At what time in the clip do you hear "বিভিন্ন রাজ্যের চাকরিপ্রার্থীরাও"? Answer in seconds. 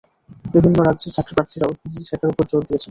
0.45-1.71